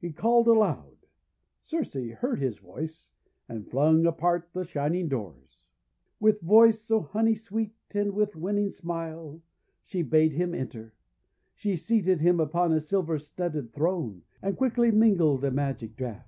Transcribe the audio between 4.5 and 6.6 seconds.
the shining doors. With